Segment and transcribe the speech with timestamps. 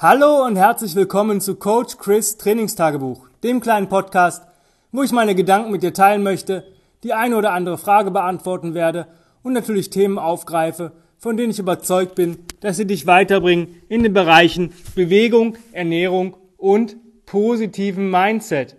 [0.00, 4.42] Hallo und herzlich willkommen zu Coach Chris Trainingstagebuch, dem kleinen Podcast,
[4.90, 6.66] wo ich meine Gedanken mit dir teilen möchte,
[7.04, 9.06] die eine oder andere Frage beantworten werde
[9.44, 14.12] und natürlich Themen aufgreife, von denen ich überzeugt bin, dass sie dich weiterbringen in den
[14.12, 18.74] Bereichen Bewegung, Ernährung und positiven Mindset.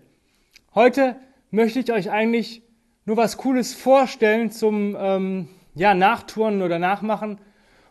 [0.75, 1.15] Heute
[1.49, 2.61] möchte ich euch eigentlich
[3.05, 7.37] nur was Cooles vorstellen zum ähm, ja, Nachturnen oder Nachmachen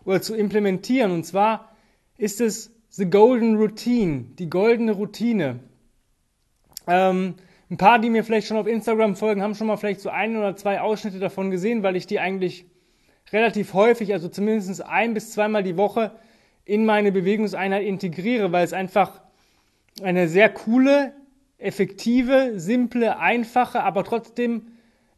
[0.05, 1.11] oder zu implementieren.
[1.11, 1.75] Und zwar
[2.19, 5.59] ist es The Golden Routine, die goldene Routine.
[6.87, 7.35] Ähm,
[7.69, 10.37] ein paar, die mir vielleicht schon auf Instagram folgen, haben schon mal vielleicht so ein
[10.37, 12.67] oder zwei Ausschnitte davon gesehen, weil ich die eigentlich
[13.33, 16.13] relativ häufig, also zumindest ein bis zweimal die Woche,
[16.65, 19.21] in meine Bewegungseinheit integriere, weil es einfach
[20.01, 21.15] eine sehr coole,
[21.59, 24.69] effektive, simple, einfache, aber trotzdem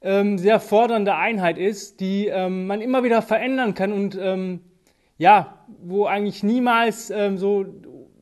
[0.00, 4.61] ähm, sehr fordernde Einheit ist, die ähm, man immer wieder verändern kann und ähm,
[5.19, 7.66] ja, wo eigentlich niemals ähm, so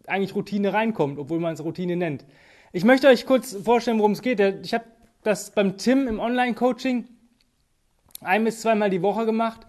[0.06, 2.24] eigentlich Routine reinkommt, obwohl man es Routine nennt.
[2.72, 4.40] Ich möchte euch kurz vorstellen, worum es geht.
[4.40, 4.84] Ich habe
[5.22, 7.06] das beim Tim im Online-Coaching
[8.20, 9.66] ein bis zweimal die Woche gemacht.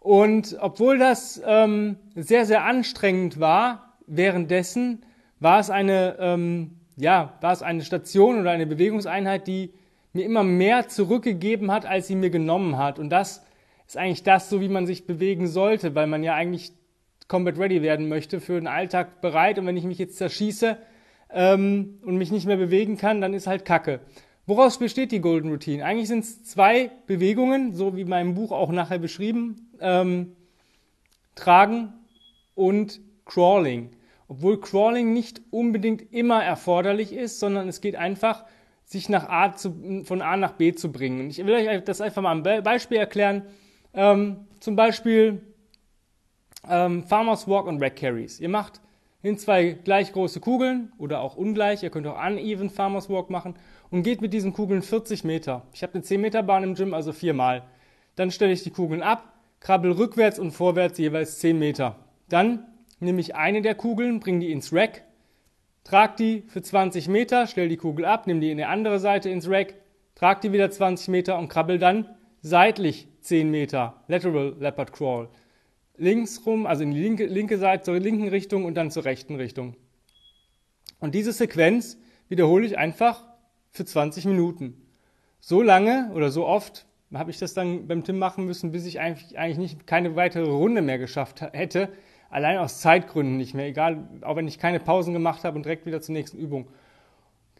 [0.00, 5.04] Und obwohl das ähm, sehr, sehr anstrengend war, währenddessen
[5.38, 9.72] war es eine, ähm, ja, war es eine Station oder eine Bewegungseinheit, die
[10.12, 12.98] mir immer mehr zurückgegeben hat, als sie mir genommen hat.
[12.98, 13.44] Und das
[13.92, 16.72] ist eigentlich das, so wie man sich bewegen sollte, weil man ja eigentlich
[17.28, 19.58] combat ready werden möchte, für den Alltag bereit.
[19.58, 20.78] Und wenn ich mich jetzt zerschieße
[21.30, 24.00] ähm, und mich nicht mehr bewegen kann, dann ist halt Kacke.
[24.46, 25.84] Woraus besteht die Golden Routine?
[25.84, 29.68] Eigentlich sind es zwei Bewegungen, so wie in meinem Buch auch nachher beschrieben.
[29.78, 30.36] Ähm,
[31.34, 31.92] Tragen
[32.54, 33.90] und Crawling.
[34.26, 38.46] Obwohl Crawling nicht unbedingt immer erforderlich ist, sondern es geht einfach,
[38.86, 41.20] sich nach A zu, von A nach B zu bringen.
[41.20, 43.42] Und ich will euch das einfach mal am Beispiel erklären.
[43.94, 45.42] Ähm, zum Beispiel
[46.68, 48.40] ähm, Farmers Walk und Rack Carries.
[48.40, 48.80] Ihr macht
[49.22, 51.82] in zwei gleich große Kugeln oder auch ungleich.
[51.82, 53.54] Ihr könnt auch uneven Farmers Walk machen
[53.90, 55.62] und geht mit diesen Kugeln 40 Meter.
[55.72, 57.64] Ich habe eine 10 Meter Bahn im Gym, also viermal.
[58.16, 61.96] Dann stelle ich die Kugeln ab, krabbel rückwärts und vorwärts jeweils 10 Meter.
[62.28, 62.66] Dann
[63.00, 65.02] nehme ich eine der Kugeln, bringe die ins Rack,
[65.84, 69.28] trage die für 20 Meter, stelle die Kugel ab, nehme die in die andere Seite
[69.28, 69.74] ins Rack,
[70.14, 72.08] trage die wieder 20 Meter und krabbel dann
[72.40, 75.28] seitlich 10 Meter, Lateral Leopard Crawl.
[75.96, 79.36] Links rum, also in die linke, linke Seite, zur linken Richtung und dann zur rechten
[79.36, 79.76] Richtung.
[81.00, 83.24] Und diese Sequenz wiederhole ich einfach
[83.70, 84.86] für 20 Minuten.
[85.40, 89.00] So lange oder so oft habe ich das dann beim Tim machen müssen, bis ich
[89.00, 91.90] eigentlich, eigentlich nicht keine weitere Runde mehr geschafft hätte.
[92.30, 93.66] Allein aus Zeitgründen nicht mehr.
[93.66, 96.68] Egal, auch wenn ich keine Pausen gemacht habe und direkt wieder zur nächsten Übung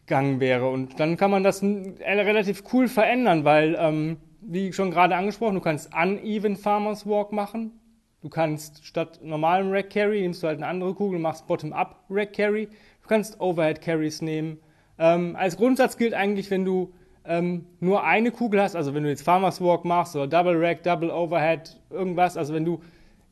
[0.06, 0.71] gegangen wäre.
[0.71, 5.60] Und dann kann man das relativ cool verändern, weil ähm, wie schon gerade angesprochen, du
[5.60, 7.72] kannst Uneven Farmers Walk machen.
[8.20, 12.04] Du kannst statt normalem Rack Carry nimmst du halt eine andere Kugel und machst Bottom-Up
[12.08, 12.66] Rack Carry.
[12.66, 14.58] Du kannst Overhead Carries nehmen.
[14.98, 16.92] Ähm, als Grundsatz gilt eigentlich, wenn du
[17.25, 20.82] ähm, nur eine Kugel hast, also wenn du jetzt Farmers Walk machst oder Double Rack,
[20.82, 22.81] Double Overhead, irgendwas, also wenn du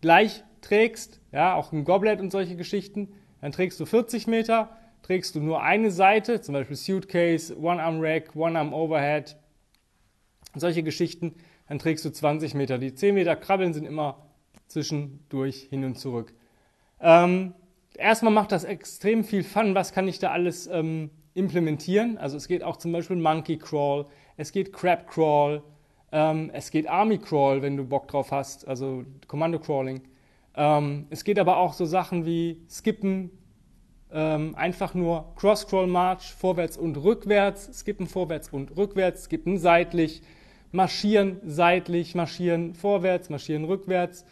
[0.00, 3.08] gleich trägst, ja, auch ein Goblet und solche Geschichten,
[3.40, 8.34] dann trägst du 40 Meter, trägst du nur eine Seite, zum Beispiel Suitcase, One-Arm Rack,
[8.36, 9.36] One-Arm Overhead,
[10.54, 11.34] solche Geschichten,
[11.68, 12.78] dann trägst du 20 Meter.
[12.78, 14.26] Die 10 Meter Krabbeln sind immer
[14.66, 16.32] zwischendurch hin und zurück.
[17.00, 17.54] Ähm,
[17.94, 19.74] erstmal macht das extrem viel Fun.
[19.74, 22.18] Was kann ich da alles ähm, implementieren?
[22.18, 24.06] Also es geht auch zum Beispiel Monkey Crawl,
[24.36, 25.62] es geht Crab Crawl,
[26.12, 30.02] ähm, es geht Army Crawl, wenn du Bock drauf hast, also Kommando Crawling.
[30.56, 33.30] Ähm, es geht aber auch so Sachen wie Skippen,
[34.12, 40.22] ähm, einfach nur Cross-Crawl March, vorwärts und rückwärts, skippen vorwärts und rückwärts, skippen seitlich,
[40.72, 44.24] marschieren seitlich, marschieren vorwärts, marschieren rückwärts,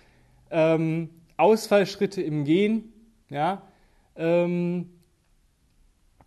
[0.50, 2.92] ähm, Ausfallschritte im Gehen,
[3.30, 3.62] ja,
[4.16, 4.90] ähm,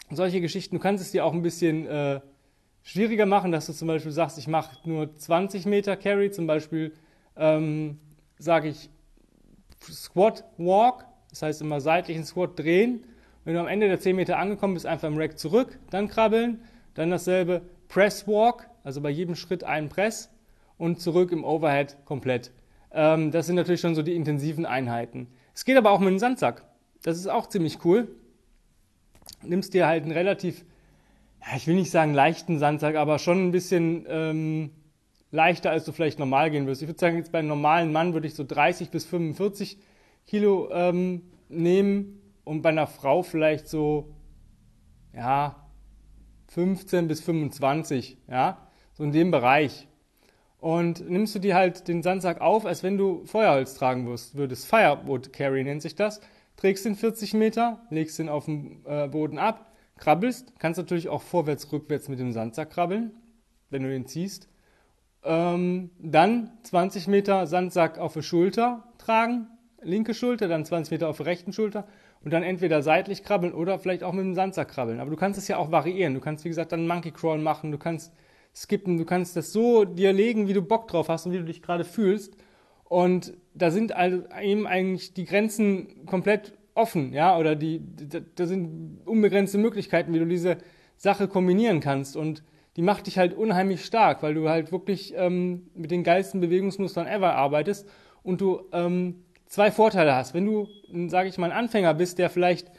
[0.10, 0.76] solche Geschichten.
[0.76, 2.22] Du kannst es dir auch ein bisschen äh,
[2.84, 6.94] schwieriger machen, dass du zum Beispiel sagst, ich mache nur 20 Meter Carry, zum Beispiel
[7.36, 8.00] ähm,
[8.38, 8.90] sage ich
[9.82, 13.06] Squat Walk, das heißt immer seitlichen Squat drehen.
[13.44, 16.62] Wenn du am Ende der 10 Meter angekommen bist, einfach im Rack zurück, dann krabbeln,
[16.94, 20.30] dann dasselbe Press Walk, also bei jedem Schritt einen Press
[20.78, 22.52] und zurück im Overhead komplett.
[22.94, 25.28] Ähm, das sind natürlich schon so die intensiven Einheiten.
[25.54, 26.64] Es geht aber auch mit dem Sandsack.
[27.04, 28.08] Das ist auch ziemlich cool.
[29.44, 30.64] Nimmst dir halt einen relativ,
[31.42, 34.72] ja, ich will nicht sagen leichten Sandsack, aber schon ein bisschen ähm,
[35.30, 36.82] leichter, als du vielleicht normal gehen wirst.
[36.82, 39.78] Ich würde sagen, jetzt bei einem normalen Mann würde ich so 30 bis 45
[40.28, 44.14] Kilo ähm, nehmen und bei einer Frau vielleicht so,
[45.14, 45.62] ja,
[46.52, 49.88] 15 bis 25, ja, so in dem Bereich.
[50.60, 54.68] Und nimmst du dir halt den Sandsack auf, als wenn du Feuerholz tragen würdest.
[54.68, 56.20] Firewood Carry nennt sich das.
[56.58, 61.22] trägst den 40 Meter, legst den auf den äh, Boden ab, krabbelst, kannst natürlich auch
[61.22, 63.14] vorwärts, rückwärts mit dem Sandsack krabbeln,
[63.70, 64.50] wenn du den ziehst.
[65.24, 69.48] Ähm, dann 20 Meter Sandsack auf der Schulter tragen,
[69.82, 71.88] linke Schulter, dann 20 Meter auf der rechten Schulter
[72.24, 75.00] und dann entweder seitlich krabbeln oder vielleicht auch mit dem Sandsack krabbeln.
[75.00, 76.14] Aber du kannst es ja auch variieren.
[76.14, 78.14] Du kannst, wie gesagt, dann Monkey Crawl machen, du kannst
[78.54, 81.46] skippen, du kannst das so dir legen, wie du Bock drauf hast und wie du
[81.46, 82.36] dich gerade fühlst.
[82.84, 87.82] Und da sind also eben eigentlich die Grenzen komplett offen, ja, oder die,
[88.36, 90.58] da sind unbegrenzte Möglichkeiten, wie du diese
[90.98, 92.16] Sache kombinieren kannst.
[92.16, 92.44] Und
[92.76, 97.08] die macht dich halt unheimlich stark, weil du halt wirklich ähm, mit den geilsten Bewegungsmustern
[97.08, 97.88] ever arbeitest
[98.24, 100.34] und du ähm, zwei Vorteile hast.
[100.34, 100.70] Wenn du,
[101.10, 102.72] sage ich mal, ein Anfänger bist, der vielleicht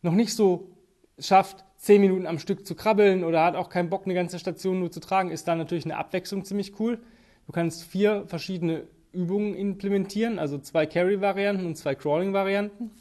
[0.00, 0.70] noch nicht so
[1.18, 4.78] schafft, zehn Minuten am Stück zu krabbeln oder hat auch keinen Bock, eine ganze Station
[4.78, 7.00] nur zu tragen, ist da natürlich eine Abwechslung ziemlich cool.
[7.46, 12.92] Du kannst vier verschiedene Übungen implementieren, also zwei Carry-Varianten und zwei Crawling-Varianten.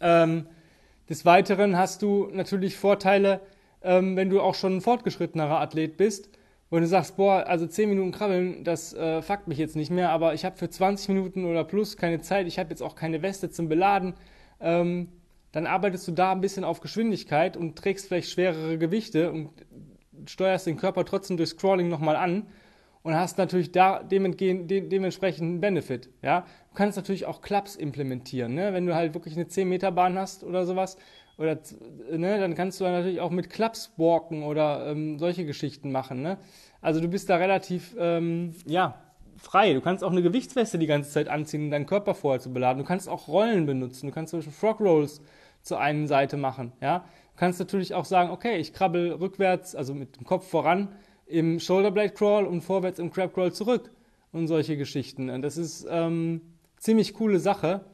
[0.00, 0.46] Ähm,
[1.08, 3.40] des Weiteren hast du natürlich Vorteile,
[3.82, 6.28] ähm, wenn du auch schon ein fortgeschrittenerer Athlet bist,
[6.74, 10.10] wo du sagst, boah, also 10 Minuten krabbeln, das äh, fuckt mich jetzt nicht mehr,
[10.10, 13.22] aber ich habe für 20 Minuten oder plus keine Zeit, ich habe jetzt auch keine
[13.22, 14.14] Weste zum Beladen,
[14.60, 15.06] ähm,
[15.52, 19.50] dann arbeitest du da ein bisschen auf Geschwindigkeit und trägst vielleicht schwerere Gewichte und
[20.26, 22.48] steuerst den Körper trotzdem durch Crawling nochmal an
[23.04, 26.10] und hast natürlich da dementsprechend einen Benefit.
[26.22, 26.40] Ja?
[26.70, 28.72] Du kannst natürlich auch Clubs implementieren, ne?
[28.72, 30.96] wenn du halt wirklich eine 10 Meter Bahn hast oder sowas
[31.38, 31.58] oder
[32.10, 36.22] ne, dann kannst du natürlich auch mit Clubs walken oder ähm, solche Geschichten machen.
[36.22, 36.38] Ne?
[36.80, 39.00] Also du bist da relativ ähm, ja,
[39.36, 39.74] frei.
[39.74, 42.78] Du kannst auch eine Gewichtsweste die ganze Zeit anziehen, um deinen Körper vorher zu beladen.
[42.78, 44.06] Du kannst auch Rollen benutzen.
[44.06, 45.20] Du kannst zum Beispiel Frog Rolls
[45.62, 46.72] zur einen Seite machen.
[46.80, 46.98] Ja?
[46.98, 50.88] Du kannst natürlich auch sagen, okay, ich krabbel rückwärts, also mit dem Kopf voran
[51.26, 53.90] im Shoulderblade Crawl und vorwärts im Crab Crawl zurück
[54.32, 55.30] und solche Geschichten.
[55.30, 56.42] Und das ist ähm,
[56.76, 57.84] ziemlich coole Sache.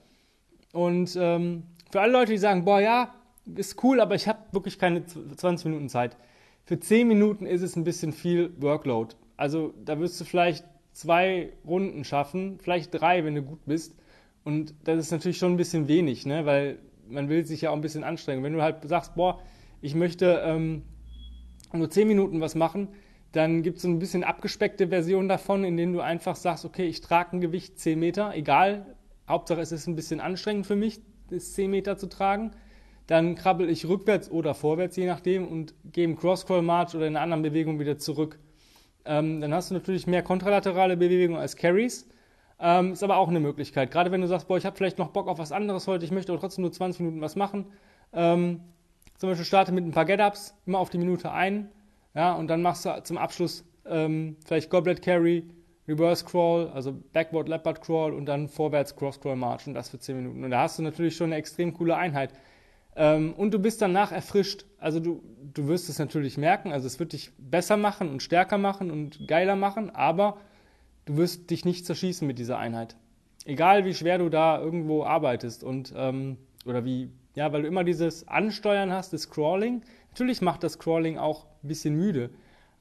[0.72, 3.14] Und ähm, für alle Leute, die sagen, boah ja,
[3.46, 6.16] ist cool, aber ich habe wirklich keine 20 Minuten Zeit.
[6.64, 9.16] Für 10 Minuten ist es ein bisschen viel Workload.
[9.36, 13.96] Also da wirst du vielleicht zwei Runden schaffen, vielleicht drei, wenn du gut bist.
[14.44, 16.46] Und das ist natürlich schon ein bisschen wenig, ne?
[16.46, 16.78] weil
[17.08, 18.42] man will sich ja auch ein bisschen anstrengen.
[18.42, 19.40] Wenn du halt sagst, boah,
[19.80, 20.82] ich möchte ähm,
[21.72, 22.88] nur 10 Minuten was machen,
[23.32, 26.86] dann gibt es so ein bisschen abgespeckte Version davon, in denen du einfach sagst, okay,
[26.86, 28.96] ich trage ein Gewicht 10 Meter, egal,
[29.28, 31.00] Hauptsache es ist ein bisschen anstrengend für mich,
[31.30, 32.52] das 10 Meter zu tragen
[33.10, 37.24] dann krabbel ich rückwärts oder vorwärts, je nachdem, und gehe im Cross-Crawl-March oder in einer
[37.24, 38.38] anderen Bewegung wieder zurück.
[39.04, 42.08] Ähm, dann hast du natürlich mehr kontralaterale Bewegungen als Carries.
[42.60, 43.90] Ähm, ist aber auch eine Möglichkeit.
[43.90, 46.12] Gerade wenn du sagst, boah, ich habe vielleicht noch Bock auf was anderes heute, ich
[46.12, 47.66] möchte aber trotzdem nur 20 Minuten was machen.
[48.12, 48.60] Ähm,
[49.16, 51.68] zum Beispiel starte mit ein paar Get-Ups, immer auf die Minute ein.
[52.14, 55.48] Ja, und dann machst du zum Abschluss ähm, vielleicht Goblet Carry,
[55.88, 59.98] Reverse Crawl, also Backward Leopard Crawl und dann vorwärts Cross Crawl March und das für
[59.98, 60.44] 10 Minuten.
[60.44, 62.32] Und da hast du natürlich schon eine extrem coole Einheit.
[62.96, 64.64] Ähm, und du bist danach erfrischt.
[64.78, 65.22] Also du,
[65.54, 69.26] du wirst es natürlich merken, also es wird dich besser machen und stärker machen und
[69.28, 70.38] geiler machen, aber
[71.04, 72.96] du wirst dich nicht zerschießen mit dieser Einheit.
[73.44, 77.84] Egal wie schwer du da irgendwo arbeitest und ähm, oder wie, ja, weil du immer
[77.84, 79.82] dieses Ansteuern hast, das Crawling.
[80.10, 82.30] Natürlich macht das Crawling auch ein bisschen müde,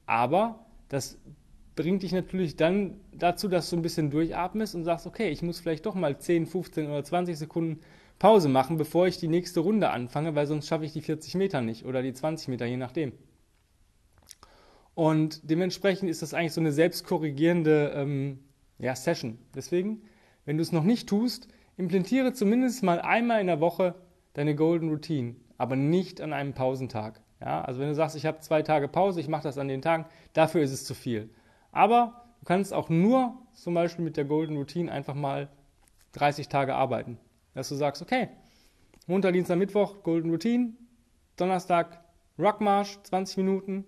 [0.06, 1.18] aber das
[1.76, 5.60] bringt dich natürlich dann dazu, dass du ein bisschen durchatmest und sagst, okay, ich muss
[5.60, 7.80] vielleicht doch mal 10, 15 oder 20 Sekunden
[8.20, 11.62] Pause machen, bevor ich die nächste Runde anfange, weil sonst schaffe ich die 40 Meter
[11.62, 13.12] nicht oder die 20 Meter, je nachdem.
[14.94, 18.40] Und dementsprechend ist das eigentlich so eine selbstkorrigierende ähm,
[18.78, 19.38] ja, Session.
[19.54, 20.02] Deswegen,
[20.44, 21.48] wenn du es noch nicht tust,
[21.78, 23.94] implementiere zumindest mal einmal in der Woche
[24.34, 27.22] deine Golden Routine, aber nicht an einem Pausentag.
[27.40, 29.80] Ja, also wenn du sagst, ich habe zwei Tage Pause, ich mache das an den
[29.80, 31.30] Tagen, dafür ist es zu viel.
[31.72, 35.48] Aber du kannst auch nur zum Beispiel mit der Golden Routine einfach mal
[36.12, 37.16] 30 Tage arbeiten.
[37.54, 38.28] Dass du sagst, okay,
[39.06, 40.72] Montag, Dienstag, Mittwoch Golden Routine,
[41.36, 42.04] Donnerstag
[42.38, 43.84] Rockmarsch, 20 Minuten,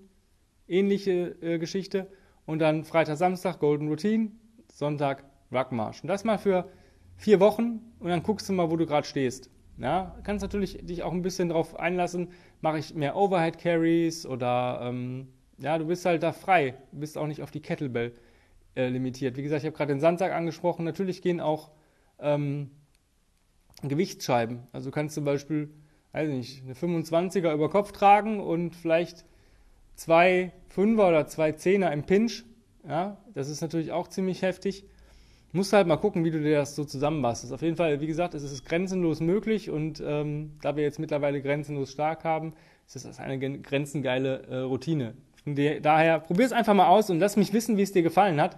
[0.69, 2.09] ähnliche äh, Geschichte
[2.47, 4.33] und dann Freitag, Samstag Golden Routine,
[4.73, 6.03] Sonntag Rockmarsch.
[6.03, 6.69] Und das mal für
[7.17, 9.51] vier Wochen und dann guckst du mal, wo du gerade stehst.
[9.79, 12.29] Ja, kannst natürlich dich auch ein bisschen darauf einlassen,
[12.61, 15.29] mache ich mehr Overhead Carries oder ähm,
[15.59, 18.13] ja, du bist halt da frei, du bist auch nicht auf die Kettlebell
[18.77, 19.37] äh, limitiert.
[19.37, 21.71] Wie gesagt, ich habe gerade den Sandsack angesprochen, natürlich gehen auch
[22.19, 22.71] ähm,
[23.89, 24.61] Gewichtsscheiben.
[24.73, 25.71] Also du kannst zum Beispiel,
[26.13, 29.25] weiß nicht, eine 25er über Kopf tragen und vielleicht
[29.95, 32.45] zwei Fünfer oder zwei Zehner im Pinch.
[32.87, 34.85] Ja, das ist natürlich auch ziemlich heftig.
[35.53, 37.53] Musst halt mal gucken, wie du dir das so zusammenbastelst.
[37.53, 41.43] Auf jeden Fall, wie gesagt, es ist grenzenlos möglich und ähm, da wir jetzt mittlerweile
[41.43, 42.55] grenzenlos stark haben,
[42.87, 45.15] ist das eine grenzengeile äh, Routine.
[45.45, 48.57] daher probier es einfach mal aus und lass mich wissen, wie es dir gefallen hat.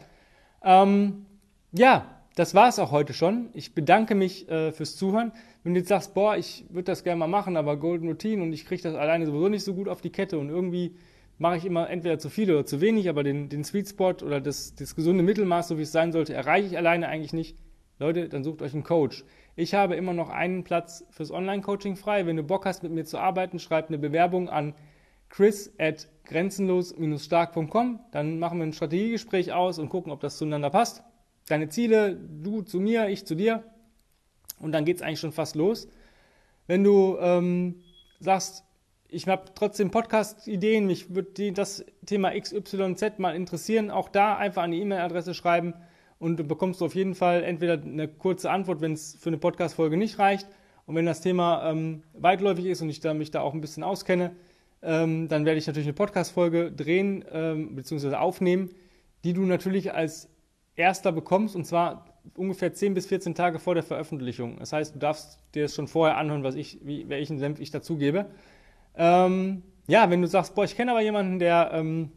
[0.63, 1.27] Ähm,
[1.73, 3.51] ja, das war es auch heute schon.
[3.53, 5.33] Ich bedanke mich äh, fürs Zuhören.
[5.63, 8.53] Wenn du jetzt sagst, boah, ich würde das gerne mal machen, aber Golden Routine und
[8.53, 10.97] ich kriege das alleine sowieso nicht so gut auf die Kette und irgendwie
[11.39, 14.41] mache ich immer entweder zu viel oder zu wenig, aber den, den Sweet Spot oder
[14.41, 17.57] das, das gesunde Mittelmaß, so wie es sein sollte, erreiche ich alleine eigentlich nicht.
[17.99, 19.25] Leute, dann sucht euch einen Coach.
[19.55, 22.27] Ich habe immer noch einen Platz fürs Online-Coaching frei.
[22.27, 24.75] Wenn du Bock hast, mit mir zu arbeiten, schreib eine Bewerbung an
[25.29, 28.01] chris at grenzenlos-stark.com.
[28.11, 31.05] Dann machen wir ein Strategiegespräch aus und gucken, ob das zueinander passt.
[31.47, 33.65] Deine Ziele, du zu mir, ich zu dir.
[34.61, 35.89] Und dann geht es eigentlich schon fast los.
[36.67, 37.83] Wenn du ähm,
[38.21, 38.65] sagst,
[39.09, 44.71] ich habe trotzdem Podcast-Ideen, mich würde das Thema XYZ mal interessieren, auch da einfach an
[44.71, 45.75] die E-Mail-Adresse schreiben
[46.19, 49.97] und du bekommst auf jeden Fall entweder eine kurze Antwort, wenn es für eine Podcast-Folge
[49.97, 50.49] nicht reicht.
[50.87, 53.83] Und wenn das Thema ähm, weitläufig ist und ich da, mich da auch ein bisschen
[53.83, 54.33] auskenne,
[54.83, 58.15] ähm, dann werde ich natürlich eine Podcast-Folge drehen ähm, bzw.
[58.15, 58.71] aufnehmen,
[59.25, 60.29] die du natürlich als
[60.77, 64.59] erster bekommst und zwar ungefähr 10 bis 14 Tage vor der Veröffentlichung.
[64.59, 67.71] Das heißt, du darfst dir das schon vorher anhören, was ich, wie, welchen Senf ich
[67.71, 68.27] dazugebe.
[68.97, 72.13] Ähm, ja, wenn du sagst, boah, ich kenne aber jemanden, der ähm,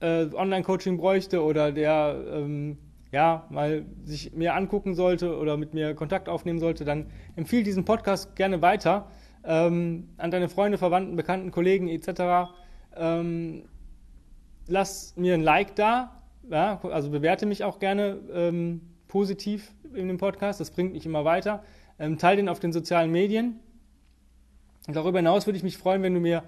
[0.00, 2.78] äh, Online-Coaching bräuchte oder der ähm,
[3.12, 7.84] ja mal sich mir angucken sollte oder mit mir Kontakt aufnehmen sollte, dann empfehle diesen
[7.84, 9.08] Podcast gerne weiter
[9.44, 12.50] ähm, an deine Freunde, Verwandten, Bekannten, Kollegen etc.
[12.96, 13.64] Ähm,
[14.66, 20.18] lass mir ein Like da, ja, also bewerte mich auch gerne ähm, positiv in dem
[20.18, 21.62] Podcast, das bringt mich immer weiter.
[21.98, 23.60] Ähm, teile den auf den sozialen Medien.
[24.88, 26.42] Darüber hinaus würde ich mich freuen, wenn du mir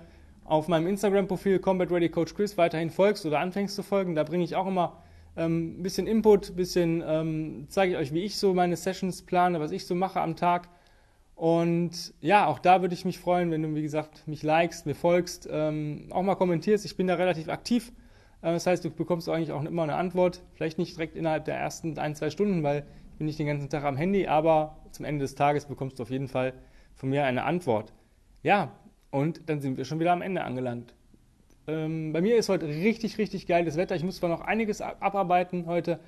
[0.45, 4.15] auf meinem Instagram-Profil Combat Ready Coach Chris weiterhin folgst oder anfängst zu folgen.
[4.15, 5.03] Da bringe ich auch immer
[5.37, 9.23] ähm, ein bisschen Input, ein bisschen ähm, zeige ich euch, wie ich so meine Sessions
[9.23, 10.69] plane, was ich so mache am Tag.
[11.35, 14.95] Und ja, auch da würde ich mich freuen, wenn du, wie gesagt, mich likest, mir
[14.95, 16.85] folgst, ähm, auch mal kommentierst.
[16.85, 17.93] Ich bin da relativ aktiv.
[18.45, 20.43] Äh, das heißt, du bekommst eigentlich auch immer eine Antwort.
[20.53, 23.71] Vielleicht nicht direkt innerhalb der ersten ein, zwei Stunden, weil ich bin nicht den ganzen
[23.71, 26.53] Tag am Handy, aber zum Ende des Tages bekommst du auf jeden Fall
[26.95, 27.93] von mir eine Antwort.
[28.43, 28.73] Ja,
[29.11, 30.95] und dann sind wir schon wieder am Ende angelangt.
[31.67, 33.97] Ähm, bei mir ist heute richtig, richtig geiles Wetter.
[33.97, 35.99] Ich muss zwar noch einiges abarbeiten heute,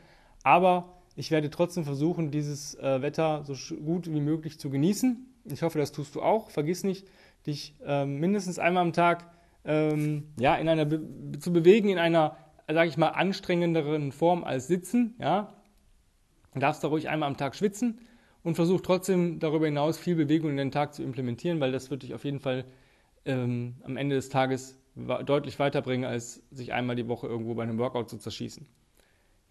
[0.43, 5.27] aber ich werde trotzdem versuchen, dieses äh, Wetter so gut wie möglich zu genießen.
[5.45, 6.51] Ich hoffe, das tust du auch.
[6.51, 7.07] Vergiss nicht,
[7.47, 9.31] dich ähm, mindestens einmal am Tag
[9.67, 11.01] ähm, ja, in einer Be
[11.39, 12.37] zu bewegen in einer,
[12.69, 15.17] sage ich mal, anstrengenderen Form als sitzen.
[15.19, 15.53] Ja,
[16.55, 18.01] du darfst da ruhig einmal am Tag schwitzen
[18.43, 22.05] und versuch trotzdem darüber hinaus viel Bewegung in den Tag zu implementieren, weil das wird
[22.05, 22.65] dich auf jeden Fall
[23.25, 27.79] ähm, am Ende des Tages deutlich weiterbringen, als sich einmal die Woche irgendwo bei einem
[27.79, 28.67] Workout zu zerschießen.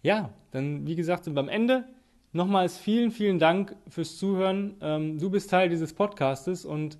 [0.02, 1.84] Ja, dann wie gesagt sind wir am Ende.
[2.32, 4.74] Nochmals vielen, vielen Dank fürs Zuhören.
[4.80, 6.98] Ähm, du bist Teil dieses Podcastes und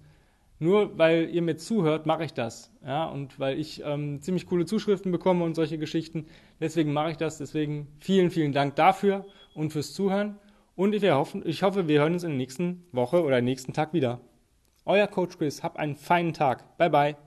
[0.59, 2.73] nur weil ihr mir zuhört, mache ich das.
[2.85, 6.27] Ja, und weil ich ähm, ziemlich coole Zuschriften bekomme und solche Geschichten.
[6.61, 7.39] Deswegen mache ich das.
[7.39, 10.39] Deswegen vielen, vielen Dank dafür und fürs Zuhören.
[10.75, 13.93] Und ich, hoffe, ich hoffe, wir hören uns in der nächsten Woche oder nächsten Tag
[13.93, 14.21] wieder.
[14.85, 16.77] Euer Coach Chris, hab einen feinen Tag.
[16.79, 17.26] Bye bye.